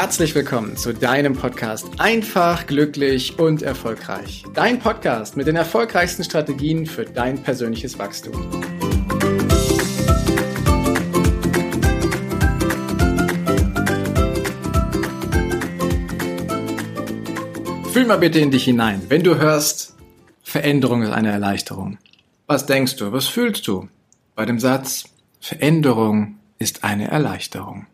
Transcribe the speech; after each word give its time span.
herzlich 0.00 0.34
willkommen 0.34 0.78
zu 0.78 0.94
deinem 0.94 1.34
Podcast 1.34 1.86
Einfach, 1.98 2.66
glücklich 2.66 3.38
und 3.38 3.60
erfolgreich. 3.60 4.44
Dein 4.54 4.78
Podcast 4.78 5.36
mit 5.36 5.46
den 5.46 5.56
erfolgreichsten 5.56 6.24
Strategien 6.24 6.86
für 6.86 7.04
dein 7.04 7.42
persönliches 7.42 7.98
Wachstum. 7.98 8.32
Fühl 17.92 18.06
mal 18.06 18.16
bitte 18.16 18.38
in 18.40 18.50
dich 18.50 18.64
hinein, 18.64 19.02
wenn 19.10 19.22
du 19.22 19.36
hörst, 19.36 19.96
Veränderung 20.42 21.02
ist 21.02 21.12
eine 21.12 21.30
Erleichterung. 21.30 21.98
Was 22.46 22.64
denkst 22.64 22.96
du, 22.96 23.12
was 23.12 23.28
fühlst 23.28 23.68
du 23.68 23.90
bei 24.34 24.46
dem 24.46 24.60
Satz, 24.60 25.04
Veränderung 25.40 26.36
ist 26.58 26.84
eine 26.84 27.08
Erleichterung? 27.10 27.86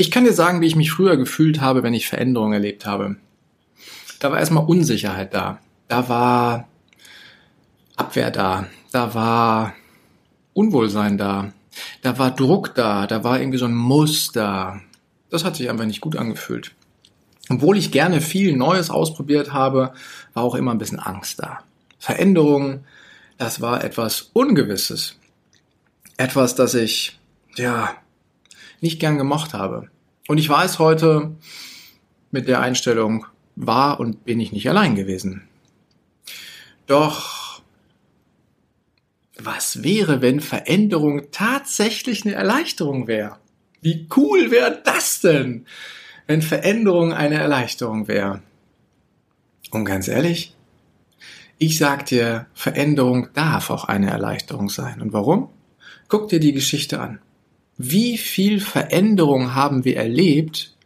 Ich 0.00 0.10
kann 0.10 0.24
dir 0.24 0.32
sagen, 0.32 0.62
wie 0.62 0.66
ich 0.66 0.76
mich 0.76 0.90
früher 0.92 1.18
gefühlt 1.18 1.60
habe, 1.60 1.82
wenn 1.82 1.92
ich 1.92 2.08
Veränderungen 2.08 2.54
erlebt 2.54 2.86
habe. 2.86 3.16
Da 4.18 4.30
war 4.30 4.38
erstmal 4.38 4.64
Unsicherheit 4.64 5.34
da. 5.34 5.58
Da 5.88 6.08
war 6.08 6.68
Abwehr 7.96 8.30
da. 8.30 8.66
Da 8.92 9.12
war 9.12 9.74
Unwohlsein 10.54 11.18
da. 11.18 11.52
Da 12.00 12.18
war 12.18 12.30
Druck 12.30 12.74
da. 12.74 13.06
Da 13.06 13.24
war 13.24 13.40
irgendwie 13.40 13.58
so 13.58 13.66
ein 13.66 13.74
Muster. 13.74 14.80
Das 15.28 15.44
hat 15.44 15.56
sich 15.56 15.68
einfach 15.68 15.84
nicht 15.84 16.00
gut 16.00 16.16
angefühlt. 16.16 16.74
Obwohl 17.50 17.76
ich 17.76 17.92
gerne 17.92 18.22
viel 18.22 18.56
Neues 18.56 18.88
ausprobiert 18.88 19.52
habe, 19.52 19.92
war 20.32 20.44
auch 20.44 20.54
immer 20.54 20.70
ein 20.70 20.78
bisschen 20.78 20.98
Angst 20.98 21.42
da. 21.42 21.58
Veränderung, 21.98 22.86
das 23.36 23.60
war 23.60 23.84
etwas 23.84 24.30
Ungewisses. 24.32 25.18
Etwas, 26.16 26.54
das 26.54 26.72
ich, 26.72 27.18
ja, 27.56 27.96
nicht 28.80 28.98
gern 28.98 29.18
gemocht 29.18 29.52
habe. 29.52 29.90
Und 30.30 30.38
ich 30.38 30.48
weiß 30.48 30.78
heute, 30.78 31.32
mit 32.30 32.46
der 32.46 32.60
Einstellung 32.60 33.26
war 33.56 33.98
und 33.98 34.24
bin 34.24 34.38
ich 34.38 34.52
nicht 34.52 34.68
allein 34.68 34.94
gewesen. 34.94 35.48
Doch 36.86 37.62
was 39.36 39.82
wäre, 39.82 40.22
wenn 40.22 40.38
Veränderung 40.38 41.32
tatsächlich 41.32 42.24
eine 42.24 42.36
Erleichterung 42.36 43.08
wäre? 43.08 43.38
Wie 43.80 44.06
cool 44.16 44.52
wäre 44.52 44.80
das 44.84 45.20
denn, 45.20 45.66
wenn 46.28 46.42
Veränderung 46.42 47.12
eine 47.12 47.40
Erleichterung 47.40 48.06
wäre? 48.06 48.40
Und 49.72 49.84
ganz 49.84 50.06
ehrlich, 50.06 50.54
ich 51.58 51.76
sag 51.76 52.06
dir, 52.06 52.46
Veränderung 52.54 53.30
darf 53.34 53.68
auch 53.70 53.86
eine 53.86 54.10
Erleichterung 54.10 54.68
sein. 54.68 55.02
Und 55.02 55.12
warum? 55.12 55.48
Guck 56.06 56.28
dir 56.28 56.38
die 56.38 56.52
Geschichte 56.52 57.00
an 57.00 57.18
wie 57.82 58.18
viel 58.18 58.60
Veränderung 58.60 59.54
haben 59.54 59.86
wir 59.86 59.96
erlebt 59.96 60.76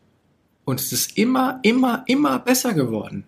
und 0.64 0.78
es 0.80 0.92
ist 0.92 1.18
immer, 1.18 1.58
immer, 1.62 2.04
immer 2.06 2.38
besser 2.38 2.72
geworden. 2.72 3.24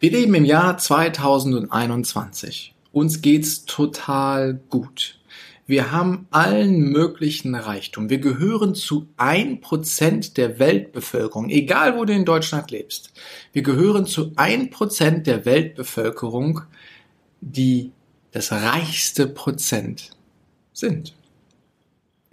Wir 0.00 0.10
leben 0.12 0.34
im 0.34 0.46
Jahr 0.46 0.78
2021. 0.78 2.74
Uns 2.90 3.20
geht's 3.20 3.66
total 3.66 4.54
gut. 4.70 5.18
Wir 5.66 5.92
haben 5.92 6.26
allen 6.30 6.90
möglichen 6.90 7.54
Reichtum. 7.54 8.08
Wir 8.08 8.18
gehören 8.18 8.74
zu 8.74 9.08
ein 9.18 9.60
Prozent 9.60 10.38
der 10.38 10.58
Weltbevölkerung, 10.58 11.50
egal 11.50 11.98
wo 11.98 12.06
du 12.06 12.14
in 12.14 12.24
Deutschland 12.24 12.70
lebst. 12.70 13.12
Wir 13.52 13.62
gehören 13.62 14.06
zu 14.06 14.32
ein 14.36 14.70
Prozent 14.70 15.26
der 15.26 15.44
Weltbevölkerung, 15.44 16.62
die 17.42 17.92
das 18.32 18.52
reichste 18.52 19.26
Prozent 19.26 20.12
sind. 20.72 21.14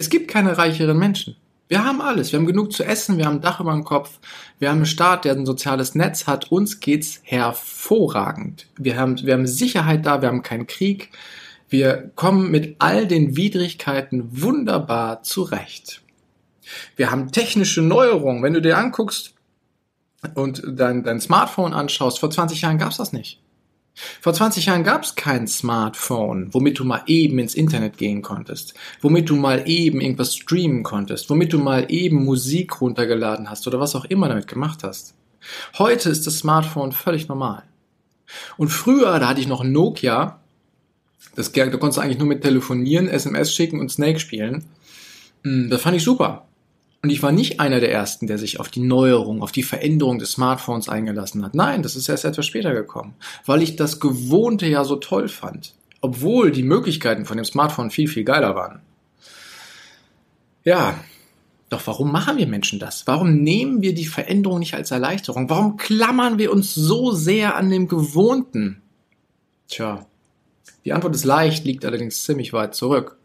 Es 0.02 0.09
gibt 0.09 0.30
keine 0.30 0.57
reicheren 0.57 0.97
Menschen. 0.97 1.35
Wir 1.67 1.85
haben 1.85 2.01
alles. 2.01 2.31
Wir 2.31 2.39
haben 2.39 2.47
genug 2.47 2.73
zu 2.73 2.84
essen, 2.84 3.19
wir 3.19 3.25
haben 3.28 3.35
ein 3.35 3.41
Dach 3.41 3.59
über 3.59 3.72
dem 3.72 3.84
Kopf, 3.84 4.17
wir 4.57 4.69
haben 4.69 4.78
einen 4.78 4.85
Staat, 4.88 5.25
der 5.25 5.34
ein 5.34 5.45
soziales 5.45 5.94
Netz 5.94 6.25
hat. 6.25 6.51
Uns 6.51 6.79
geht's 6.79 7.22
hervorragend. 7.22 8.66
Wir 8.78 8.97
haben, 8.97 9.22
wir 9.23 9.34
haben 9.34 9.45
Sicherheit 9.45 10.07
da, 10.07 10.23
wir 10.23 10.29
haben 10.29 10.41
keinen 10.41 10.66
Krieg. 10.66 11.11
Wir 11.69 12.11
kommen 12.16 12.50
mit 12.50 12.78
all 12.79 13.06
den 13.06 13.38
Widrigkeiten 13.38 14.41
wunderbar 14.41 15.22
zurecht. 15.22 16.01
Wir 16.95 17.11
haben 17.11 17.31
technische 17.31 17.84
Neuerungen. 17.84 18.41
Wenn 18.41 18.53
du 18.53 18.61
dir 18.63 18.79
anguckst 18.79 19.35
und 20.34 20.63
dein, 20.66 21.03
dein 21.03 21.22
Smartphone 21.22 21.73
anschaust, 21.73 22.17
vor 22.17 22.31
20 22.31 22.59
Jahren 22.63 22.79
gab's 22.79 22.97
das 22.97 23.13
nicht. 23.13 23.40
Vor 24.19 24.34
20 24.34 24.66
Jahren 24.66 24.84
gab 24.84 25.03
es 25.03 25.16
kein 25.16 25.47
Smartphone, 25.47 26.53
womit 26.53 26.79
du 26.79 26.85
mal 26.85 27.03
eben 27.07 27.39
ins 27.39 27.56
Internet 27.56 27.97
gehen 27.97 28.22
konntest, 28.22 28.73
womit 29.01 29.29
du 29.29 29.35
mal 29.35 29.67
eben 29.67 30.01
irgendwas 30.01 30.35
streamen 30.35 30.84
konntest, 30.84 31.29
womit 31.29 31.53
du 31.53 31.59
mal 31.59 31.85
eben 31.89 32.25
Musik 32.25 32.81
runtergeladen 32.81 33.50
hast 33.50 33.67
oder 33.67 33.79
was 33.79 33.95
auch 33.95 34.06
immer 34.06 34.28
damit 34.28 34.47
gemacht 34.47 34.84
hast. 34.84 35.13
Heute 35.78 36.09
ist 36.09 36.28
das 36.28 36.40
Smartphone 36.40 36.91
völlig 36.91 37.28
normal. 37.28 37.63
Und 38.57 38.69
früher, 38.69 39.19
da 39.19 39.28
hatte 39.28 39.41
ich 39.41 39.47
noch 39.47 39.63
Nokia, 39.63 40.40
das, 41.35 41.51
da 41.51 41.67
konntest 41.67 41.97
du 41.97 42.01
eigentlich 42.01 42.19
nur 42.19 42.28
mit 42.28 42.41
telefonieren, 42.41 43.07
SMS 43.07 43.53
schicken 43.53 43.79
und 43.79 43.91
Snake 43.91 44.19
spielen. 44.19 44.66
Hm, 45.44 45.69
das 45.69 45.81
fand 45.81 45.97
ich 45.97 46.03
super. 46.03 46.45
Und 47.03 47.09
ich 47.09 47.23
war 47.23 47.31
nicht 47.31 47.59
einer 47.59 47.79
der 47.79 47.91
ersten, 47.91 48.28
der 48.28 48.38
sich 48.38 48.59
auf 48.59 48.69
die 48.69 48.79
Neuerung, 48.79 49.41
auf 49.41 49.51
die 49.51 49.63
Veränderung 49.63 50.19
des 50.19 50.34
Smartphones 50.34 50.88
eingelassen 50.88 51.44
hat. 51.44 51.56
Nein, 51.56 51.81
das 51.81 51.95
ist 51.95 52.07
erst 52.07 52.25
etwas 52.25 52.45
später 52.45 52.73
gekommen, 52.73 53.16
weil 53.45 53.63
ich 53.63 53.75
das 53.75 54.00
Gewohnte 54.00 54.67
ja 54.67 54.84
so 54.84 54.97
toll 54.97 55.28
fand. 55.28 55.73
Obwohl 56.01 56.51
die 56.51 56.63
Möglichkeiten 56.63 57.25
von 57.25 57.38
dem 57.38 57.45
Smartphone 57.45 57.90
viel, 57.90 58.07
viel 58.07 58.23
geiler 58.23 58.56
waren. 58.56 58.81
Ja, 60.63 61.00
doch 61.69 61.88
warum 61.88 62.11
machen 62.11 62.38
wir 62.38 62.47
Menschen 62.47 62.79
das? 62.79 63.07
Warum 63.07 63.41
nehmen 63.41 63.81
wir 63.81 63.95
die 63.95 64.06
Veränderung 64.06 64.59
nicht 64.59 64.75
als 64.75 64.91
Erleichterung? 64.91 65.50
Warum 65.50 65.78
klammern 65.78 66.38
wir 66.38 66.51
uns 66.51 66.75
so 66.75 67.11
sehr 67.11 67.56
an 67.56 67.69
dem 67.69 67.88
Gewohnten? 67.88 68.81
Tja, 69.67 70.06
die 70.85 70.94
Antwort 70.94 71.16
ist 71.16 71.23
leicht, 71.23 71.66
liegt 71.66 71.85
allerdings 71.85 72.23
ziemlich 72.23 72.53
weit 72.53 72.75
zurück 72.75 73.17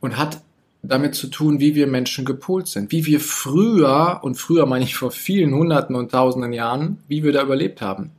und 0.00 0.16
hat 0.16 0.40
damit 0.88 1.14
zu 1.14 1.28
tun, 1.28 1.60
wie 1.60 1.74
wir 1.74 1.86
Menschen 1.86 2.24
gepolt 2.24 2.66
sind, 2.68 2.92
wie 2.92 3.06
wir 3.06 3.20
früher, 3.20 4.20
und 4.22 4.36
früher 4.36 4.66
meine 4.66 4.84
ich 4.84 4.94
vor 4.94 5.10
vielen 5.10 5.54
Hunderten 5.54 5.96
und 5.96 6.10
Tausenden 6.10 6.52
Jahren, 6.52 6.98
wie 7.08 7.22
wir 7.22 7.32
da 7.32 7.42
überlebt 7.42 7.80
haben. 7.80 8.12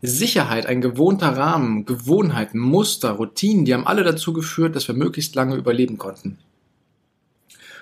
Sicherheit, 0.00 0.66
ein 0.66 0.80
gewohnter 0.80 1.36
Rahmen, 1.36 1.84
Gewohnheiten, 1.84 2.58
Muster, 2.58 3.12
Routinen, 3.12 3.64
die 3.64 3.74
haben 3.74 3.86
alle 3.86 4.04
dazu 4.04 4.32
geführt, 4.32 4.76
dass 4.76 4.86
wir 4.86 4.94
möglichst 4.94 5.34
lange 5.34 5.56
überleben 5.56 5.98
konnten. 5.98 6.38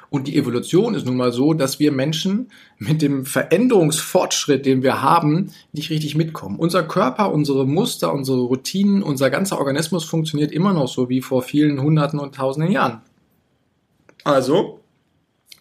Und 0.08 0.28
die 0.28 0.36
Evolution 0.36 0.94
ist 0.94 1.04
nun 1.04 1.16
mal 1.16 1.32
so, 1.32 1.52
dass 1.52 1.80
wir 1.80 1.90
Menschen 1.90 2.48
mit 2.78 3.02
dem 3.02 3.26
Veränderungsfortschritt, 3.26 4.64
den 4.64 4.82
wir 4.82 5.02
haben, 5.02 5.50
nicht 5.72 5.90
richtig 5.90 6.14
mitkommen. 6.14 6.58
Unser 6.58 6.84
Körper, 6.84 7.32
unsere 7.32 7.66
Muster, 7.66 8.12
unsere 8.12 8.42
Routinen, 8.42 9.02
unser 9.02 9.30
ganzer 9.30 9.58
Organismus 9.58 10.04
funktioniert 10.04 10.52
immer 10.52 10.72
noch 10.72 10.88
so 10.88 11.08
wie 11.08 11.20
vor 11.20 11.42
vielen 11.42 11.82
Hunderten 11.82 12.20
und 12.20 12.34
Tausenden 12.36 12.70
Jahren. 12.70 13.02
Also 14.26 14.80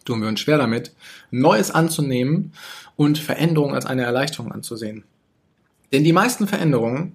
tun 0.04 0.22
wir 0.22 0.28
uns 0.28 0.40
schwer 0.40 0.58
damit, 0.58 0.90
Neues 1.30 1.70
anzunehmen 1.70 2.52
und 2.96 3.16
Veränderungen 3.16 3.76
als 3.76 3.86
eine 3.86 4.02
Erleichterung 4.02 4.50
anzusehen. 4.50 5.04
Denn 5.92 6.02
die 6.02 6.12
meisten 6.12 6.48
Veränderungen, 6.48 7.14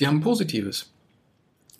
die 0.00 0.08
haben 0.08 0.22
Positives. 0.22 0.90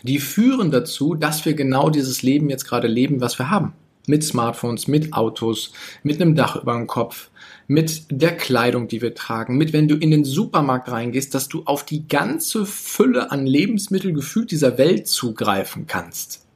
Die 0.05 0.21
führen 0.21 0.71
dazu, 0.71 1.17
dass 1.17 1.45
wir 1.45 1.55
genau 1.55 1.91
dieses 1.91 2.23
Leben 2.23 2.49
jetzt 2.49 2.65
gerade 2.65 2.87
leben, 2.87 3.21
was 3.21 3.41
wir 3.41 3.51
haben. 3.51 3.73
Mit 4.07 4.23
Smartphones, 4.23 4.87
mit 4.87 5.13
Autos, 5.13 5.73
mit 6.05 6.23
einem 6.23 6.37
Dach 6.37 6.55
über 6.55 6.75
dem 6.75 6.87
Kopf, 6.87 7.31
mit 7.67 8.05
der 8.11 8.37
Kleidung, 8.37 8.87
die 8.87 9.03
wir 9.03 9.17
tragen, 9.17 9.59
mit 9.59 9.73
wenn 9.73 9.89
du 9.89 9.97
in 9.97 10.13
den 10.13 10.25
Supermarkt 10.25 10.93
reingehst, 10.93 11.35
dass 11.35 11.49
du 11.49 11.65
auf 11.65 11.85
die 11.85 12.07
ganze 12.07 12.65
Fülle 12.65 13.33
an 13.33 13.49
Lebensmittel 13.49 14.13
gefühlt 14.13 14.53
dieser 14.53 14.79
Welt 14.79 15.09
zugreifen 15.09 15.89
kannst. 15.89 16.48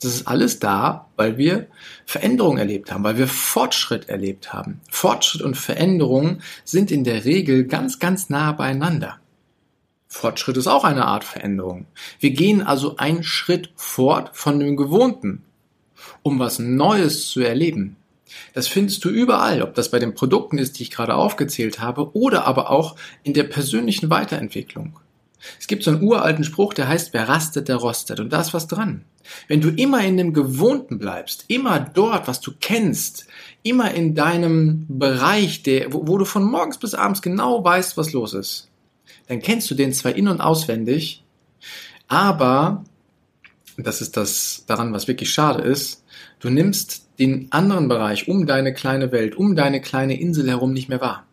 Das 0.00 0.14
ist 0.14 0.28
alles 0.28 0.60
da, 0.60 1.08
weil 1.16 1.38
wir 1.38 1.66
Veränderung 2.06 2.58
erlebt 2.58 2.92
haben, 2.92 3.02
weil 3.02 3.18
wir 3.18 3.26
Fortschritt 3.26 4.08
erlebt 4.08 4.52
haben. 4.52 4.80
Fortschritt 4.90 5.42
und 5.42 5.56
Veränderung 5.56 6.40
sind 6.64 6.90
in 6.90 7.04
der 7.04 7.24
Regel 7.24 7.64
ganz, 7.64 7.98
ganz 7.98 8.30
nah 8.30 8.52
beieinander. 8.52 9.18
Fortschritt 10.06 10.56
ist 10.56 10.68
auch 10.68 10.84
eine 10.84 11.04
Art 11.04 11.24
Veränderung. 11.24 11.86
Wir 12.20 12.30
gehen 12.30 12.62
also 12.62 12.96
einen 12.96 13.22
Schritt 13.22 13.70
fort 13.74 14.30
von 14.32 14.58
dem 14.58 14.76
Gewohnten, 14.76 15.44
um 16.22 16.38
was 16.38 16.58
Neues 16.58 17.28
zu 17.28 17.40
erleben. 17.40 17.96
Das 18.54 18.68
findest 18.68 19.04
du 19.04 19.10
überall, 19.10 19.62
ob 19.62 19.74
das 19.74 19.90
bei 19.90 19.98
den 19.98 20.14
Produkten 20.14 20.58
ist, 20.58 20.78
die 20.78 20.84
ich 20.84 20.90
gerade 20.90 21.14
aufgezählt 21.14 21.80
habe, 21.80 22.14
oder 22.16 22.46
aber 22.46 22.70
auch 22.70 22.96
in 23.22 23.34
der 23.34 23.44
persönlichen 23.44 24.10
Weiterentwicklung. 24.10 24.98
Es 25.58 25.66
gibt 25.66 25.84
so 25.84 25.90
einen 25.90 26.02
uralten 26.02 26.44
Spruch, 26.44 26.74
der 26.74 26.88
heißt, 26.88 27.12
wer 27.12 27.28
rastet, 27.28 27.68
der 27.68 27.76
rostet. 27.76 28.20
Und 28.20 28.32
da 28.32 28.40
ist 28.40 28.54
was 28.54 28.66
dran. 28.66 29.04
Wenn 29.46 29.60
du 29.60 29.68
immer 29.68 30.04
in 30.04 30.16
dem 30.16 30.32
Gewohnten 30.32 30.98
bleibst, 30.98 31.44
immer 31.48 31.80
dort, 31.80 32.28
was 32.28 32.40
du 32.40 32.52
kennst, 32.60 33.26
immer 33.62 33.92
in 33.94 34.14
deinem 34.14 34.86
Bereich, 34.88 35.62
der, 35.62 35.92
wo, 35.92 36.06
wo 36.06 36.18
du 36.18 36.24
von 36.24 36.44
morgens 36.44 36.78
bis 36.78 36.94
abends 36.94 37.22
genau 37.22 37.62
weißt, 37.62 37.96
was 37.96 38.12
los 38.12 38.34
ist, 38.34 38.68
dann 39.28 39.40
kennst 39.40 39.70
du 39.70 39.74
den 39.74 39.92
zwar 39.92 40.14
in- 40.14 40.28
und 40.28 40.40
auswendig, 40.40 41.24
aber 42.08 42.84
das 43.76 44.00
ist 44.00 44.16
das 44.16 44.64
daran, 44.66 44.92
was 44.92 45.06
wirklich 45.06 45.30
schade 45.30 45.62
ist, 45.62 46.04
du 46.40 46.50
nimmst 46.50 47.08
den 47.18 47.48
anderen 47.50 47.88
Bereich 47.88 48.28
um 48.28 48.46
deine 48.46 48.72
kleine 48.72 49.12
Welt, 49.12 49.36
um 49.36 49.54
deine 49.54 49.80
kleine 49.80 50.18
Insel 50.18 50.48
herum 50.48 50.72
nicht 50.72 50.88
mehr 50.88 51.00
wahr. 51.00 51.27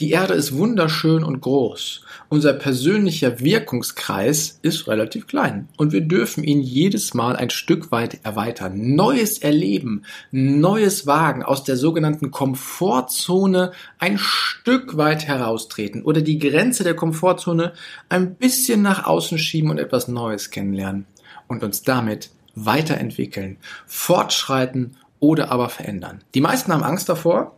Die 0.00 0.10
Erde 0.10 0.34
ist 0.34 0.56
wunderschön 0.56 1.24
und 1.24 1.40
groß. 1.40 2.02
Unser 2.28 2.52
persönlicher 2.54 3.40
Wirkungskreis 3.40 4.58
ist 4.62 4.88
relativ 4.88 5.26
klein 5.26 5.68
und 5.76 5.92
wir 5.92 6.00
dürfen 6.00 6.44
ihn 6.44 6.60
jedes 6.60 7.14
Mal 7.14 7.36
ein 7.36 7.50
Stück 7.50 7.92
weit 7.92 8.20
erweitern. 8.22 8.94
Neues 8.94 9.38
erleben, 9.38 10.02
Neues 10.30 11.06
wagen, 11.06 11.42
aus 11.42 11.64
der 11.64 11.76
sogenannten 11.76 12.30
Komfortzone 12.30 13.72
ein 13.98 14.18
Stück 14.18 14.96
weit 14.96 15.26
heraustreten 15.26 16.02
oder 16.02 16.22
die 16.22 16.38
Grenze 16.38 16.84
der 16.84 16.94
Komfortzone 16.94 17.72
ein 18.08 18.34
bisschen 18.34 18.82
nach 18.82 19.06
außen 19.06 19.38
schieben 19.38 19.70
und 19.70 19.78
etwas 19.78 20.08
Neues 20.08 20.50
kennenlernen 20.50 21.06
und 21.48 21.62
uns 21.62 21.82
damit 21.82 22.30
weiterentwickeln, 22.54 23.58
fortschreiten 23.86 24.96
oder 25.20 25.50
aber 25.50 25.68
verändern. 25.68 26.22
Die 26.34 26.40
meisten 26.40 26.72
haben 26.72 26.82
Angst 26.82 27.08
davor, 27.08 27.56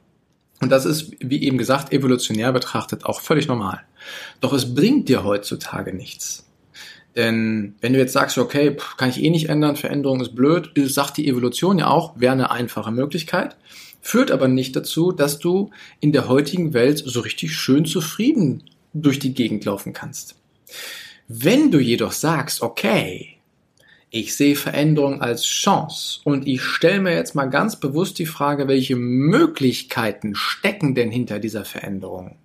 und 0.64 0.70
das 0.70 0.86
ist, 0.86 1.12
wie 1.20 1.42
eben 1.42 1.58
gesagt, 1.58 1.92
evolutionär 1.92 2.50
betrachtet 2.50 3.04
auch 3.04 3.20
völlig 3.20 3.48
normal. 3.48 3.82
Doch 4.40 4.54
es 4.54 4.74
bringt 4.74 5.10
dir 5.10 5.22
heutzutage 5.22 5.92
nichts. 5.92 6.46
Denn 7.14 7.74
wenn 7.82 7.92
du 7.92 7.98
jetzt 7.98 8.14
sagst, 8.14 8.38
okay, 8.38 8.74
kann 8.96 9.10
ich 9.10 9.22
eh 9.22 9.28
nicht 9.28 9.50
ändern, 9.50 9.76
Veränderung 9.76 10.22
ist 10.22 10.34
blöd, 10.34 10.70
sagt 10.86 11.18
die 11.18 11.28
Evolution 11.28 11.78
ja 11.78 11.88
auch, 11.88 12.18
wäre 12.18 12.32
eine 12.32 12.50
einfache 12.50 12.92
Möglichkeit, 12.92 13.58
führt 14.00 14.30
aber 14.30 14.48
nicht 14.48 14.74
dazu, 14.74 15.12
dass 15.12 15.38
du 15.38 15.68
in 16.00 16.12
der 16.12 16.28
heutigen 16.28 16.72
Welt 16.72 17.02
so 17.04 17.20
richtig 17.20 17.54
schön 17.54 17.84
zufrieden 17.84 18.62
durch 18.94 19.18
die 19.18 19.34
Gegend 19.34 19.66
laufen 19.66 19.92
kannst. 19.92 20.36
Wenn 21.28 21.70
du 21.70 21.78
jedoch 21.78 22.12
sagst, 22.12 22.62
okay, 22.62 23.33
ich 24.14 24.36
sehe 24.36 24.54
Veränderung 24.54 25.22
als 25.22 25.44
Chance 25.44 26.20
und 26.22 26.46
ich 26.46 26.62
stelle 26.62 27.00
mir 27.00 27.14
jetzt 27.14 27.34
mal 27.34 27.46
ganz 27.46 27.74
bewusst 27.74 28.16
die 28.20 28.26
Frage, 28.26 28.68
welche 28.68 28.94
Möglichkeiten 28.94 30.36
stecken 30.36 30.94
denn 30.94 31.10
hinter 31.10 31.40
dieser 31.40 31.64
Veränderung? 31.64 32.36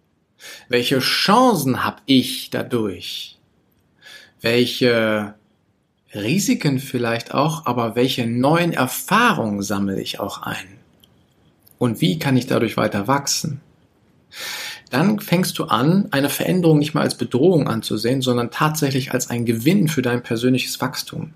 Welche 0.68 0.98
Chancen 0.98 1.84
habe 1.86 2.02
ich 2.08 2.50
dadurch? 2.50 3.38
Welche 4.42 5.36
Risiken 6.12 6.80
vielleicht 6.80 7.36
auch, 7.36 7.68
aber 7.68 7.96
welche 7.96 8.26
neuen 8.26 8.74
Erfahrungen 8.74 9.62
sammle 9.62 10.02
ich 10.02 10.20
auch 10.20 10.42
ein? 10.42 10.80
Und 11.78 12.02
wie 12.02 12.18
kann 12.18 12.36
ich 12.36 12.48
dadurch 12.48 12.78
weiter 12.78 13.08
wachsen? 13.08 13.62
Dann 14.90 15.20
fängst 15.20 15.60
du 15.60 15.66
an, 15.66 16.08
eine 16.10 16.30
Veränderung 16.30 16.80
nicht 16.80 16.96
mal 16.96 17.04
als 17.04 17.16
Bedrohung 17.16 17.68
anzusehen, 17.68 18.24
sondern 18.24 18.50
tatsächlich 18.50 19.12
als 19.12 19.30
ein 19.30 19.46
Gewinn 19.46 19.88
für 19.88 20.02
dein 20.02 20.24
persönliches 20.24 20.82
Wachstum. 20.82 21.36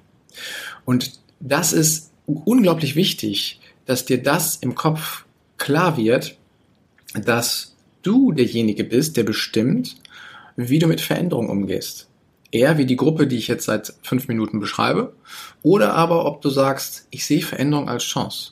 Und 0.86 1.20
das 1.40 1.74
ist 1.74 2.12
unglaublich 2.26 2.96
wichtig, 2.96 3.60
dass 3.86 4.06
dir 4.06 4.22
das 4.22 4.56
im 4.58 4.76
Kopf 4.76 5.26
klar 5.58 5.98
wird, 5.98 6.38
dass 7.14 7.76
du 8.02 8.32
derjenige 8.32 8.84
bist, 8.84 9.18
der 9.18 9.24
bestimmt, 9.24 9.98
wie 10.56 10.80
du 10.80 10.88
mit 10.88 11.02
Veränderung 11.02 11.50
umgehst. 11.50 12.08
Eher 12.52 12.78
wie 12.78 12.86
die 12.86 12.96
Gruppe, 12.96 13.28
die 13.28 13.38
ich 13.38 13.48
jetzt 13.48 13.66
seit 13.66 13.94
fünf 14.04 14.28
Minuten 14.28 14.60
beschreibe, 14.60 15.14
oder 15.64 15.96
aber 15.96 16.26
ob 16.26 16.42
du 16.42 16.50
sagst, 16.50 17.08
ich 17.10 17.26
sehe 17.26 17.42
Veränderung 17.42 17.90
als 17.90 18.04
Chance. 18.04 18.52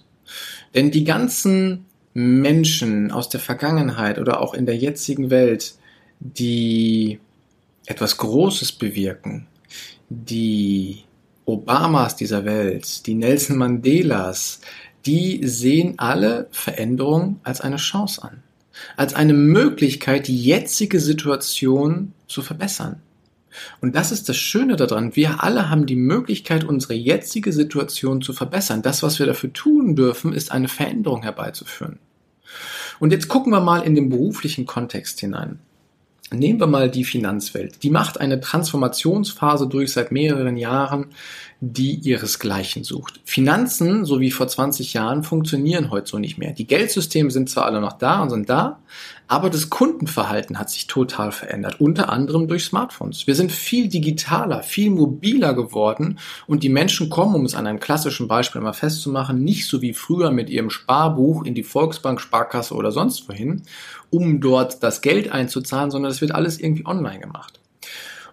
Denn 0.74 0.90
die 0.90 1.04
ganzen 1.04 1.86
Menschen 2.14 3.12
aus 3.12 3.30
der 3.30 3.40
Vergangenheit 3.40 4.18
oder 4.20 4.42
auch 4.42 4.54
in 4.54 4.66
der 4.66 4.76
jetzigen 4.76 5.30
Welt, 5.30 5.76
die 6.20 7.20
etwas 7.86 8.18
Großes 8.18 8.74
bewirken, 8.74 9.48
die 10.10 11.04
Obamas 11.52 12.16
dieser 12.16 12.46
Welt, 12.46 13.06
die 13.08 13.14
Nelson 13.14 13.58
Mandelas, 13.58 14.62
die 15.06 15.46
sehen 15.46 15.96
alle 15.98 16.48
Veränderungen 16.52 17.42
als 17.44 17.60
eine 17.60 17.76
Chance 17.76 18.24
an. 18.24 18.42
Als 18.96 19.14
eine 19.14 19.34
Möglichkeit, 19.34 20.28
die 20.30 20.42
jetzige 20.42 21.02
Situation 21.02 22.14
zu 22.28 22.42
verbessern. 22.42 23.02
Und 23.82 23.96
das 23.96 24.14
ist 24.14 24.30
das 24.30 24.38
Schöne 24.38 24.78
daran. 24.78 25.14
Wir 25.18 25.44
alle 25.44 25.70
haben 25.70 25.86
die 25.86 25.98
Möglichkeit, 25.98 26.64
unsere 26.64 26.94
jetzige 26.94 27.52
Situation 27.52 28.22
zu 28.22 28.32
verbessern. 28.32 28.82
Das, 28.82 29.04
was 29.04 29.20
wir 29.20 29.26
dafür 29.26 29.52
tun 29.52 29.98
dürfen, 29.98 30.32
ist 30.32 30.54
eine 30.54 30.70
Veränderung 30.70 31.24
herbeizuführen. 31.24 32.00
Und 33.00 33.12
jetzt 33.12 33.28
gucken 33.28 33.52
wir 33.52 33.60
mal 33.60 33.82
in 33.82 33.94
den 33.94 34.08
beruflichen 34.08 34.66
Kontext 34.66 35.20
hinein. 35.20 35.60
Nehmen 36.34 36.62
wir 36.62 36.68
mal 36.68 36.90
die 36.90 37.04
Finanzwelt. 37.04 37.84
Die 37.84 37.90
macht 37.90 38.22
eine 38.22 38.40
Transformationsphase 38.40 39.68
durch 39.68 39.92
seit 39.92 40.14
mehreren 40.14 40.56
Jahren, 40.56 41.08
die 41.64 41.94
ihresgleichen 41.94 42.84
sucht. 42.84 43.22
Finanzen, 43.24 44.04
so 44.04 44.20
wie 44.20 44.32
vor 44.32 44.48
20 44.48 44.94
Jahren, 44.94 45.24
funktionieren 45.24 45.92
heute 45.92 46.10
so 46.10 46.18
nicht 46.18 46.40
mehr. 46.40 46.54
Die 46.54 46.66
Geldsysteme 46.66 47.30
sind 47.30 47.52
zwar 47.52 47.66
alle 47.66 47.80
noch 47.80 47.94
da 47.94 48.24
und 48.24 48.32
sind 48.32 48.50
da, 48.50 48.80
aber 49.28 49.52
das 49.52 49.70
Kundenverhalten 49.70 50.58
hat 50.58 50.72
sich 50.72 50.88
total 50.88 51.32
verändert, 51.32 51.80
unter 51.80 52.10
anderem 52.10 52.48
durch 52.48 52.66
Smartphones. 52.66 53.28
Wir 53.28 53.36
sind 53.36 53.52
viel 53.52 53.90
digitaler, 53.90 54.64
viel 54.64 54.90
mobiler 54.90 55.54
geworden 55.54 56.18
und 56.48 56.64
die 56.64 56.70
Menschen 56.70 57.12
kommen, 57.12 57.36
um 57.36 57.46
es 57.46 57.54
an 57.54 57.68
einem 57.68 57.80
klassischen 57.80 58.28
Beispiel 58.28 58.62
mal 58.62 58.74
festzumachen, 58.74 59.44
nicht 59.44 59.68
so 59.68 59.84
wie 59.84 59.94
früher 59.94 60.32
mit 60.32 60.50
ihrem 60.50 60.72
Sparbuch 60.72 61.44
in 61.46 61.54
die 61.54 61.64
Volksbank, 61.64 62.20
Sparkasse 62.20 62.74
oder 62.74 62.92
sonst 62.92 63.30
wohin, 63.30 63.62
um 64.10 64.42
dort 64.42 64.82
das 64.82 65.02
Geld 65.02 65.32
einzuzahlen, 65.32 65.92
sondern 65.92 66.12
es 66.12 66.22
wird 66.22 66.32
alles 66.32 66.60
irgendwie 66.60 66.88
online 66.88 67.20
gemacht. 67.20 67.61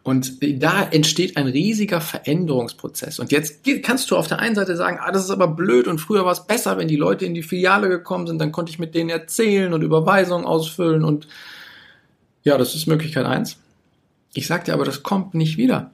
Und 0.08 0.38
da 0.62 0.84
entsteht 0.84 1.36
ein 1.36 1.48
riesiger 1.48 2.00
Veränderungsprozess. 2.00 3.18
Und 3.18 3.30
jetzt 3.30 3.58
kannst 3.82 4.10
du 4.10 4.16
auf 4.16 4.26
der 4.26 4.38
einen 4.38 4.54
Seite 4.54 4.74
sagen, 4.74 4.96
ah, 5.02 5.12
das 5.12 5.24
ist 5.24 5.30
aber 5.30 5.48
blöd 5.48 5.86
und 5.86 5.98
früher 5.98 6.24
war 6.24 6.32
es 6.32 6.46
besser, 6.46 6.78
wenn 6.78 6.88
die 6.88 6.96
Leute 6.96 7.26
in 7.26 7.34
die 7.34 7.42
Filiale 7.42 7.90
gekommen 7.90 8.26
sind, 8.26 8.38
dann 8.38 8.50
konnte 8.50 8.72
ich 8.72 8.78
mit 8.78 8.94
denen 8.94 9.10
erzählen 9.10 9.74
und 9.74 9.82
Überweisungen 9.82 10.46
ausfüllen 10.46 11.04
und 11.04 11.28
ja, 12.42 12.56
das 12.56 12.74
ist 12.74 12.86
Möglichkeit 12.86 13.26
eins. 13.26 13.58
Ich 14.32 14.46
sag 14.46 14.64
dir 14.64 14.72
aber, 14.72 14.86
das 14.86 15.02
kommt 15.02 15.34
nicht 15.34 15.58
wieder. 15.58 15.90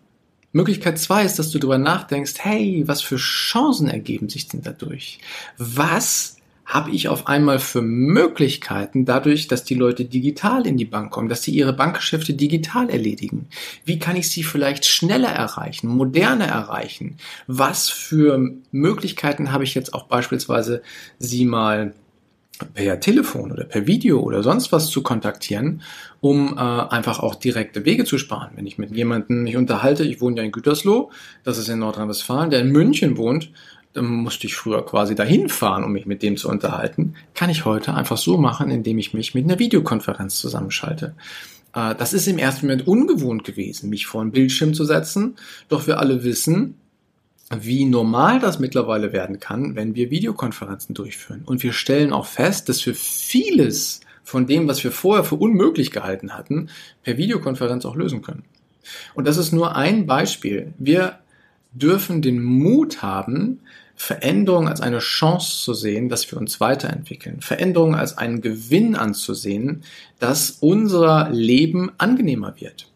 Möglichkeit 0.52 1.00
zwei 1.00 1.24
ist, 1.24 1.40
dass 1.40 1.50
du 1.50 1.58
darüber 1.58 1.78
nachdenkst, 1.78 2.34
hey, 2.38 2.84
was 2.86 3.02
für 3.02 3.16
Chancen 3.16 3.88
ergeben 3.88 4.28
sich 4.28 4.46
denn 4.46 4.62
dadurch? 4.62 5.18
Was 5.58 6.36
habe 6.64 6.90
ich 6.90 7.08
auf 7.08 7.26
einmal 7.26 7.58
für 7.58 7.82
Möglichkeiten 7.82 9.04
dadurch, 9.04 9.48
dass 9.48 9.64
die 9.64 9.74
Leute 9.74 10.04
digital 10.04 10.66
in 10.66 10.76
die 10.76 10.84
Bank 10.84 11.10
kommen, 11.10 11.28
dass 11.28 11.42
sie 11.42 11.52
ihre 11.52 11.72
Bankgeschäfte 11.72 12.34
digital 12.34 12.88
erledigen? 12.88 13.46
Wie 13.84 13.98
kann 13.98 14.16
ich 14.16 14.30
sie 14.30 14.42
vielleicht 14.42 14.86
schneller 14.86 15.28
erreichen, 15.28 15.88
moderner 15.88 16.46
erreichen? 16.46 17.16
Was 17.46 17.90
für 17.90 18.54
Möglichkeiten 18.72 19.52
habe 19.52 19.64
ich 19.64 19.74
jetzt 19.74 19.92
auch 19.92 20.04
beispielsweise, 20.04 20.82
sie 21.18 21.44
mal 21.44 21.92
per 22.72 23.00
Telefon 23.00 23.52
oder 23.52 23.64
per 23.64 23.86
Video 23.86 24.20
oder 24.20 24.42
sonst 24.42 24.70
was 24.70 24.88
zu 24.88 25.02
kontaktieren, 25.02 25.82
um 26.20 26.56
äh, 26.56 26.60
einfach 26.60 27.18
auch 27.18 27.34
direkte 27.34 27.84
Wege 27.84 28.04
zu 28.04 28.16
sparen. 28.16 28.52
Wenn 28.54 28.66
ich 28.66 28.78
mit 28.78 28.94
jemandem 28.94 29.42
mich 29.42 29.56
unterhalte, 29.56 30.04
ich 30.04 30.20
wohne 30.20 30.36
ja 30.36 30.42
in 30.44 30.52
Gütersloh, 30.52 31.10
das 31.42 31.58
ist 31.58 31.68
in 31.68 31.80
Nordrhein-Westfalen, 31.80 32.50
der 32.50 32.60
in 32.60 32.70
München 32.70 33.16
wohnt, 33.16 33.50
musste 33.94 34.46
ich 34.46 34.54
früher 34.54 34.84
quasi 34.84 35.14
dahin 35.14 35.48
fahren, 35.48 35.84
um 35.84 35.92
mich 35.92 36.06
mit 36.06 36.22
dem 36.22 36.36
zu 36.36 36.48
unterhalten, 36.48 37.14
kann 37.34 37.50
ich 37.50 37.64
heute 37.64 37.94
einfach 37.94 38.18
so 38.18 38.36
machen, 38.38 38.70
indem 38.70 38.98
ich 38.98 39.14
mich 39.14 39.34
mit 39.34 39.44
einer 39.44 39.58
Videokonferenz 39.58 40.36
zusammenschalte. 40.36 41.14
Äh, 41.74 41.94
das 41.94 42.12
ist 42.12 42.26
im 42.26 42.38
ersten 42.38 42.66
Moment 42.66 42.86
ungewohnt 42.86 43.44
gewesen, 43.44 43.90
mich 43.90 44.06
vor 44.06 44.20
einen 44.20 44.32
Bildschirm 44.32 44.74
zu 44.74 44.84
setzen, 44.84 45.36
doch 45.68 45.86
wir 45.86 45.98
alle 45.98 46.24
wissen, 46.24 46.76
wie 47.56 47.84
normal 47.84 48.40
das 48.40 48.58
mittlerweile 48.58 49.12
werden 49.12 49.38
kann, 49.38 49.76
wenn 49.76 49.94
wir 49.94 50.10
Videokonferenzen 50.10 50.94
durchführen. 50.94 51.42
Und 51.44 51.62
wir 51.62 51.72
stellen 51.72 52.12
auch 52.12 52.26
fest, 52.26 52.68
dass 52.68 52.84
wir 52.86 52.94
vieles 52.94 54.00
von 54.22 54.46
dem, 54.46 54.66
was 54.66 54.82
wir 54.82 54.90
vorher 54.90 55.24
für 55.24 55.34
unmöglich 55.36 55.90
gehalten 55.90 56.32
hatten, 56.32 56.70
per 57.02 57.18
Videokonferenz 57.18 57.84
auch 57.84 57.96
lösen 57.96 58.22
können. 58.22 58.44
Und 59.14 59.26
das 59.26 59.36
ist 59.36 59.52
nur 59.52 59.76
ein 59.76 60.06
Beispiel. 60.06 60.72
Wir 60.78 61.18
dürfen 61.72 62.22
den 62.22 62.42
Mut 62.42 63.02
haben, 63.02 63.60
Veränderung 63.96 64.68
als 64.68 64.80
eine 64.80 64.98
Chance 64.98 65.62
zu 65.62 65.74
sehen, 65.74 66.08
dass 66.08 66.30
wir 66.30 66.38
uns 66.38 66.60
weiterentwickeln. 66.60 67.40
Veränderung 67.40 67.94
als 67.94 68.18
einen 68.18 68.40
Gewinn 68.40 68.96
anzusehen, 68.96 69.82
dass 70.18 70.58
unser 70.60 71.30
Leben 71.30 71.92
angenehmer 71.98 72.54
wird. 72.60 72.88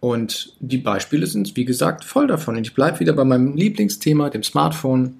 Und 0.00 0.54
die 0.60 0.78
Beispiele 0.78 1.26
sind, 1.26 1.56
wie 1.56 1.64
gesagt, 1.64 2.04
voll 2.04 2.26
davon. 2.26 2.56
Und 2.56 2.66
ich 2.66 2.74
bleibe 2.74 3.00
wieder 3.00 3.12
bei 3.12 3.24
meinem 3.24 3.56
Lieblingsthema, 3.56 4.30
dem 4.30 4.42
Smartphone. 4.42 5.16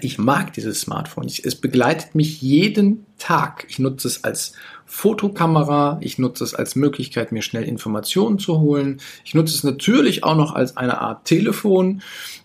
Ich 0.00 0.18
mag 0.18 0.52
dieses 0.52 0.80
Smartphone. 0.82 1.26
es 1.26 1.54
begleitet 1.54 2.14
mich 2.14 2.42
jeden 2.42 3.06
Tag. 3.18 3.66
Ich 3.68 3.78
nutze 3.78 4.08
es 4.08 4.24
als 4.24 4.52
Fotokamera. 4.84 5.98
Ich 6.02 6.18
nutze 6.18 6.44
es 6.44 6.54
als 6.54 6.76
Möglichkeit, 6.76 7.32
mir 7.32 7.42
schnell 7.42 7.64
Informationen 7.64 8.38
zu 8.38 8.60
holen. 8.60 9.00
Ich 9.24 9.34
nutze 9.34 9.54
es 9.54 9.64
natürlich 9.64 10.22
auch 10.22 10.36
noch 10.36 10.54
als 10.54 10.76
eine 10.76 11.00
Art 11.00 11.24
Telefon. 11.24 12.02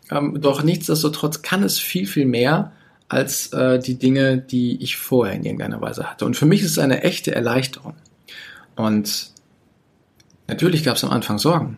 Ähm, 0.09 0.39
doch 0.39 0.63
nichtsdestotrotz 0.63 1.41
kann 1.41 1.63
es 1.63 1.77
viel, 1.77 2.07
viel 2.07 2.25
mehr 2.25 2.71
als 3.09 3.51
äh, 3.51 3.79
die 3.79 3.99
Dinge, 3.99 4.37
die 4.37 4.81
ich 4.81 4.95
vorher 4.95 5.35
in 5.35 5.43
irgendeiner 5.43 5.81
Weise 5.81 6.09
hatte. 6.09 6.25
Und 6.25 6.37
für 6.37 6.45
mich 6.45 6.61
ist 6.61 6.71
es 6.71 6.79
eine 6.79 7.03
echte 7.03 7.35
Erleichterung. 7.35 7.95
Und 8.77 9.31
natürlich 10.47 10.83
gab 10.85 10.95
es 10.95 11.03
am 11.03 11.11
Anfang 11.11 11.37
Sorgen. 11.37 11.77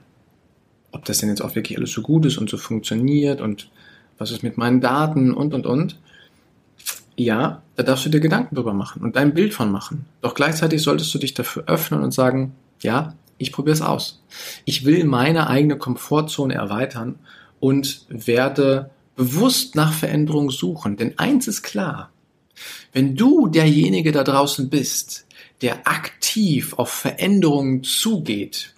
Ob 0.91 1.03
ob 1.03 1.07
das 1.07 1.17
denn 1.17 1.27
jetzt 1.27 1.41
auch 1.41 1.55
wirklich 1.55 1.77
alles 1.77 1.91
so 1.91 2.01
gut 2.01 2.25
ist 2.25 2.37
und 2.37 2.49
so 2.49 2.55
funktioniert 2.55 3.41
und 3.41 3.69
was 4.17 4.31
ist 4.31 4.43
mit 4.43 4.57
meinen 4.57 4.81
Daten 4.81 5.33
und, 5.33 5.53
und, 5.53 5.65
und. 5.65 5.99
Ja, 7.15 7.61
da 7.75 7.83
darfst 7.83 8.05
du 8.05 8.09
dir 8.09 8.19
Gedanken 8.19 8.55
drüber 8.55 8.73
machen 8.73 9.03
und 9.03 9.15
dein 9.15 9.33
Bild 9.33 9.53
von 9.53 9.71
machen. 9.71 10.05
Doch 10.21 10.33
gleichzeitig 10.33 10.81
solltest 10.81 11.13
du 11.13 11.19
dich 11.19 11.33
dafür 11.33 11.65
öffnen 11.67 12.01
und 12.01 12.11
sagen, 12.11 12.55
ja, 12.81 13.13
ich 13.37 13.51
probiere 13.51 13.73
es 13.73 13.81
aus. 13.81 14.23
Ich 14.65 14.85
will 14.85 15.03
meine 15.03 15.47
eigene 15.47 15.77
Komfortzone 15.77 16.53
erweitern 16.53 17.19
und 17.59 18.05
werde 18.09 18.89
bewusst 19.15 19.75
nach 19.75 19.93
Veränderung 19.93 20.49
suchen. 20.49 20.97
Denn 20.97 21.17
eins 21.19 21.47
ist 21.47 21.61
klar, 21.61 22.09
wenn 22.93 23.15
du 23.15 23.47
derjenige 23.47 24.11
da 24.11 24.23
draußen 24.23 24.69
bist, 24.69 25.25
der 25.61 25.87
aktiv 25.87 26.73
auf 26.73 26.89
Veränderungen 26.89 27.83
zugeht, 27.83 28.73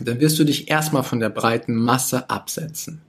dann 0.00 0.20
wirst 0.20 0.38
du 0.38 0.44
dich 0.44 0.70
erstmal 0.70 1.02
von 1.02 1.20
der 1.20 1.28
breiten 1.28 1.74
Masse 1.74 2.30
absetzen. 2.30 3.02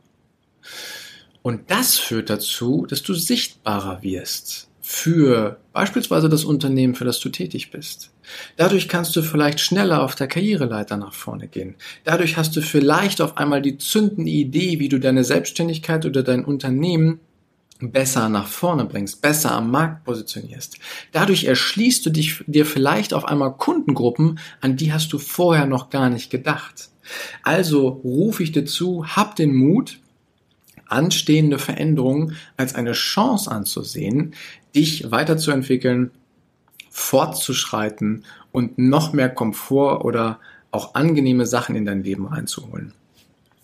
Und 1.42 1.72
das 1.72 1.98
führt 1.98 2.30
dazu, 2.30 2.86
dass 2.88 3.02
du 3.04 3.14
sichtbarer 3.14 4.04
wirst 4.04 4.70
für 4.82 5.58
beispielsweise 5.74 6.28
das 6.28 6.44
Unternehmen, 6.44 6.96
für 6.96 7.06
das 7.06 7.20
du 7.20 7.30
tätig 7.30 7.72
bist. 7.72 8.12
Dadurch 8.58 8.90
kannst 8.90 9.16
du 9.16 9.22
vielleicht 9.22 9.60
schneller 9.60 10.04
auf 10.04 10.16
der 10.16 10.28
Karriereleiter 10.28 10.98
nach 10.98 11.14
vorne 11.14 11.48
gehen. 11.48 11.76
Dadurch 12.04 12.36
hast 12.36 12.56
du 12.56 12.62
vielleicht 12.62 13.22
auf 13.22 13.38
einmal 13.38 13.62
die 13.62 13.78
zündende 13.78 14.30
Idee, 14.30 14.80
wie 14.80 14.90
du 14.90 15.00
deine 15.00 15.24
Selbstständigkeit 15.24 16.06
oder 16.06 16.24
dein 16.24 16.44
Unternehmen 16.44 17.20
besser 17.80 18.30
nach 18.30 18.48
vorne 18.48 18.86
bringst, 18.86 19.22
besser 19.22 19.52
am 19.52 19.72
Markt 19.72 20.04
positionierst. 20.04 20.78
Dadurch 21.12 21.46
erschließt 21.46 22.06
du 22.06 22.10
dich, 22.10 22.44
dir 22.46 22.66
vielleicht 22.66 23.14
auf 23.14 23.26
einmal 23.26 23.56
Kundengruppen, 23.56 24.40
an 24.60 24.76
die 24.76 24.94
hast 24.94 25.14
du 25.14 25.18
vorher 25.18 25.66
noch 25.66 25.90
gar 25.90 26.10
nicht 26.10 26.30
gedacht. 26.30 26.90
Also 27.44 27.88
rufe 27.88 28.44
ich 28.44 28.52
dir 28.52 28.66
zu, 28.66 29.06
hab 29.16 29.36
den 29.36 29.56
Mut, 29.56 30.00
anstehende 30.92 31.60
Veränderungen 31.60 32.36
als 32.58 32.76
eine 32.76 32.94
Chance 32.94 33.50
anzusehen, 33.52 34.34
dich 34.76 35.12
weiterzuentwickeln, 35.12 36.12
fortzuschreiten 36.90 38.24
und 38.52 38.78
noch 38.78 39.14
mehr 39.14 39.30
Komfort 39.30 40.04
oder 40.04 40.40
auch 40.72 40.96
angenehme 40.96 41.46
Sachen 41.46 41.76
in 41.76 41.86
dein 41.86 42.04
Leben 42.04 42.28
reinzuholen. 42.28 42.94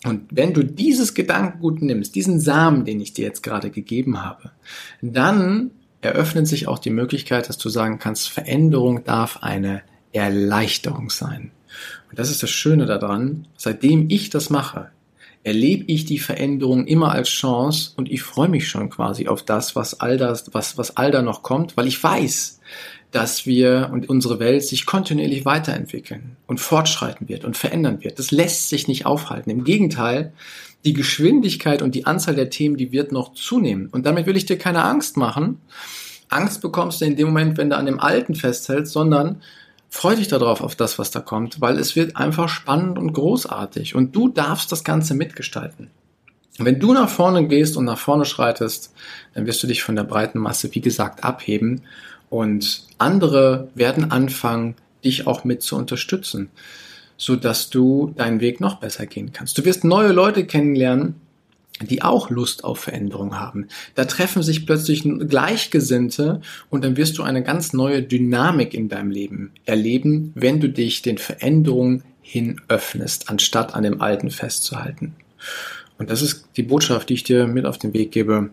Und 0.04 0.28
wenn 0.30 0.54
du 0.54 0.62
dieses 0.62 1.14
Gedankengut 1.14 1.82
nimmst, 1.82 2.14
diesen 2.14 2.40
Samen, 2.40 2.84
den 2.84 3.00
ich 3.00 3.14
dir 3.14 3.24
jetzt 3.24 3.42
gerade 3.42 3.70
gegeben 3.70 4.22
habe, 4.22 4.52
dann 5.02 5.72
eröffnet 6.00 6.46
sich 6.46 6.68
auch 6.68 6.78
die 6.78 6.90
Möglichkeit, 6.90 7.48
dass 7.48 7.58
du 7.58 7.68
sagen 7.68 7.98
kannst, 7.98 8.28
Veränderung 8.28 9.04
darf 9.04 9.38
eine 9.42 9.82
Erleichterung 10.12 11.10
sein. 11.10 11.50
Und 12.10 12.18
das 12.18 12.30
ist 12.30 12.42
das 12.42 12.50
Schöne 12.50 12.86
daran, 12.86 13.46
seitdem 13.56 14.08
ich 14.08 14.30
das 14.30 14.50
mache, 14.50 14.90
erlebe 15.44 15.84
ich 15.86 16.04
die 16.04 16.18
Veränderung 16.18 16.86
immer 16.86 17.12
als 17.12 17.28
Chance 17.28 17.92
und 17.96 18.10
ich 18.10 18.22
freue 18.22 18.48
mich 18.48 18.68
schon 18.68 18.90
quasi 18.90 19.28
auf 19.28 19.42
das, 19.42 19.76
was 19.76 20.00
all 20.00 20.16
das, 20.16 20.52
was, 20.52 20.76
was 20.76 20.96
all 20.96 21.10
da 21.10 21.22
noch 21.22 21.42
kommt, 21.42 21.76
weil 21.76 21.86
ich 21.86 22.02
weiß, 22.02 22.60
dass 23.10 23.46
wir 23.46 23.90
und 23.92 24.08
unsere 24.08 24.38
Welt 24.38 24.64
sich 24.64 24.84
kontinuierlich 24.84 25.44
weiterentwickeln 25.44 26.36
und 26.46 26.60
fortschreiten 26.60 27.28
wird 27.28 27.44
und 27.44 27.56
verändern 27.56 28.04
wird. 28.04 28.18
Das 28.18 28.30
lässt 28.30 28.68
sich 28.68 28.88
nicht 28.88 29.06
aufhalten. 29.06 29.50
Im 29.50 29.64
Gegenteil, 29.64 30.32
die 30.84 30.92
Geschwindigkeit 30.92 31.82
und 31.82 31.94
die 31.94 32.06
Anzahl 32.06 32.34
der 32.34 32.50
Themen, 32.50 32.76
die 32.76 32.92
wird 32.92 33.12
noch 33.12 33.32
zunehmen. 33.32 33.88
Und 33.88 34.04
damit 34.04 34.26
will 34.26 34.36
ich 34.36 34.46
dir 34.46 34.58
keine 34.58 34.84
Angst 34.84 35.16
machen. 35.16 35.60
Angst 36.28 36.60
bekommst 36.60 37.00
du 37.00 37.06
in 37.06 37.16
dem 37.16 37.28
Moment, 37.28 37.56
wenn 37.56 37.70
du 37.70 37.76
an 37.76 37.86
dem 37.86 38.00
Alten 38.00 38.34
festhältst, 38.34 38.92
sondern 38.92 39.40
freu 39.90 40.16
dich 40.16 40.28
darauf, 40.28 40.60
auf 40.60 40.76
das, 40.76 40.98
was 40.98 41.10
da 41.10 41.20
kommt, 41.20 41.60
weil 41.60 41.78
es 41.78 41.96
wird 41.96 42.16
einfach 42.16 42.48
spannend 42.48 42.98
und 42.98 43.12
großartig 43.12 43.94
und 43.94 44.14
du 44.14 44.28
darfst 44.28 44.70
das 44.72 44.84
Ganze 44.84 45.14
mitgestalten. 45.14 45.90
Wenn 46.58 46.80
du 46.80 46.92
nach 46.92 47.08
vorne 47.08 47.46
gehst 47.46 47.76
und 47.76 47.84
nach 47.84 47.98
vorne 47.98 48.24
schreitest, 48.24 48.92
dann 49.34 49.46
wirst 49.46 49.62
du 49.62 49.68
dich 49.68 49.82
von 49.82 49.94
der 49.94 50.02
breiten 50.02 50.40
Masse, 50.40 50.74
wie 50.74 50.80
gesagt, 50.80 51.22
abheben 51.22 51.82
und 52.30 52.82
andere 52.98 53.68
werden 53.74 54.10
anfangen, 54.10 54.74
dich 55.04 55.26
auch 55.26 55.44
mit 55.44 55.62
zu 55.62 55.76
unterstützen, 55.76 56.50
so 57.16 57.36
dass 57.36 57.70
du 57.70 58.12
deinen 58.16 58.40
Weg 58.40 58.60
noch 58.60 58.80
besser 58.80 59.06
gehen 59.06 59.32
kannst. 59.32 59.56
Du 59.56 59.64
wirst 59.64 59.84
neue 59.84 60.12
Leute 60.12 60.44
kennenlernen, 60.46 61.14
die 61.86 62.02
auch 62.02 62.30
Lust 62.30 62.64
auf 62.64 62.80
Veränderung 62.80 63.38
haben. 63.38 63.68
Da 63.94 64.04
treffen 64.04 64.42
sich 64.42 64.66
plötzlich 64.66 65.04
Gleichgesinnte 65.04 66.40
und 66.70 66.84
dann 66.84 66.96
wirst 66.96 67.18
du 67.18 67.22
eine 67.22 67.42
ganz 67.42 67.72
neue 67.72 68.02
Dynamik 68.02 68.74
in 68.74 68.88
deinem 68.88 69.10
Leben 69.10 69.52
erleben, 69.64 70.32
wenn 70.34 70.60
du 70.60 70.68
dich 70.68 71.02
den 71.02 71.18
Veränderungen 71.18 72.02
hin 72.20 72.60
öffnest, 72.68 73.30
anstatt 73.30 73.74
an 73.74 73.84
dem 73.84 74.00
Alten 74.00 74.30
festzuhalten. 74.30 75.14
Und 75.98 76.10
das 76.10 76.22
ist 76.22 76.48
die 76.56 76.62
Botschaft, 76.62 77.08
die 77.08 77.14
ich 77.14 77.24
dir 77.24 77.46
mit 77.46 77.64
auf 77.64 77.78
den 77.78 77.94
Weg 77.94 78.12
gebe. 78.12 78.50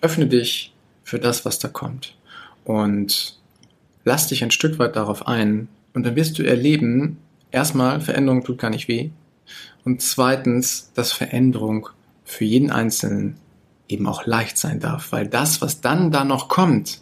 Öffne 0.00 0.26
dich 0.26 0.72
für 1.02 1.18
das, 1.18 1.44
was 1.44 1.58
da 1.58 1.68
kommt. 1.68 2.16
Und 2.64 3.38
lass 4.04 4.28
dich 4.28 4.42
ein 4.42 4.50
Stück 4.50 4.78
weit 4.78 4.96
darauf 4.96 5.26
ein. 5.26 5.68
Und 5.92 6.04
dann 6.04 6.16
wirst 6.16 6.38
du 6.38 6.42
erleben, 6.42 7.18
erstmal, 7.50 8.00
Veränderung 8.00 8.44
tut 8.44 8.58
gar 8.58 8.70
nicht 8.70 8.88
weh. 8.88 9.10
Und 9.84 10.02
zweitens, 10.02 10.92
dass 10.94 11.12
Veränderung 11.12 11.88
für 12.26 12.44
jeden 12.44 12.70
Einzelnen 12.70 13.38
eben 13.88 14.06
auch 14.06 14.26
leicht 14.26 14.58
sein 14.58 14.80
darf, 14.80 15.12
weil 15.12 15.28
das, 15.28 15.62
was 15.62 15.80
dann 15.80 16.10
da 16.10 16.24
noch 16.24 16.48
kommt, 16.48 17.00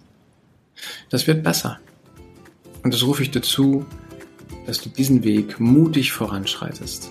das 1.10 1.26
wird 1.26 1.42
besser. 1.42 1.80
Und 2.82 2.92
das 2.92 3.02
rufe 3.02 3.22
ich 3.22 3.30
dir 3.30 3.40
zu, 3.40 3.86
dass 4.66 4.80
du 4.80 4.90
diesen 4.90 5.24
Weg 5.24 5.58
mutig 5.58 6.12
voranschreitest. 6.12 7.10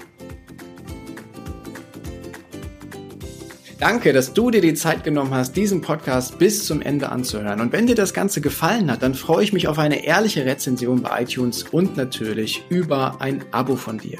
Danke, 3.80 4.14
dass 4.14 4.34
du 4.34 4.50
dir 4.50 4.62
die 4.62 4.76
Zeit 4.76 5.04
genommen 5.04 5.34
hast, 5.34 5.58
diesen 5.58 5.82
Podcast 5.82 6.38
bis 6.38 6.66
zum 6.66 6.82
Ende 6.82 7.10
anzuhören. 7.10 7.60
Und 7.60 7.74
wenn 7.74 7.88
dir 7.88 7.96
das 7.96 8.14
Ganze 8.14 8.40
gefallen 8.40 8.90
hat, 8.90 9.02
dann 9.02 9.16
freue 9.16 9.44
ich 9.44 9.52
mich 9.52 9.68
auf 9.68 9.78
eine 9.78 10.06
ehrliche 10.06 10.46
Rezension 10.46 11.02
bei 11.02 11.24
iTunes 11.24 11.64
und 11.64 11.98
natürlich 11.98 12.64
über 12.70 13.20
ein 13.20 13.44
Abo 13.52 13.76
von 13.76 13.98
dir. 13.98 14.20